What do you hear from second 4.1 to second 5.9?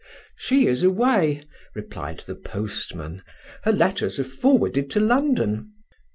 are forwarded to London."